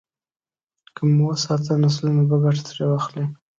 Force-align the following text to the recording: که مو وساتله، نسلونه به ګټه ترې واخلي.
که 0.95 1.01
مو 1.15 1.25
وساتله، 1.31 1.75
نسلونه 1.83 2.23
به 2.29 2.37
ګټه 2.43 2.61
ترې 2.67 2.85
واخلي. 2.87 3.25